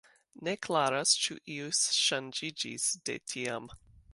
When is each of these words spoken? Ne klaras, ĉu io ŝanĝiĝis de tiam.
Ne 0.45 0.53
klaras, 0.67 1.11
ĉu 1.25 1.37
io 1.57 1.67
ŝanĝiĝis 1.81 2.89
de 3.11 3.19
tiam. 3.33 3.71